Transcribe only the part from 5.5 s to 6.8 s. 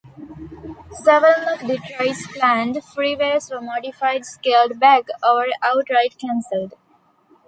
outright cancelled.